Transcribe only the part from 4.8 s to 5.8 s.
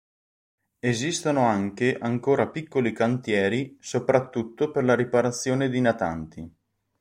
la riparazione di